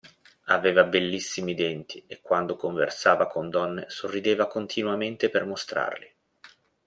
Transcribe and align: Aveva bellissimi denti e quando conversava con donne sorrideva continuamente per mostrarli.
Aveva 0.45 0.83
bellissimi 0.83 1.53
denti 1.53 2.03
e 2.07 2.21
quando 2.23 2.55
conversava 2.55 3.27
con 3.27 3.51
donne 3.51 3.87
sorrideva 3.89 4.47
continuamente 4.47 5.29
per 5.29 5.45
mostrarli. 5.45 6.11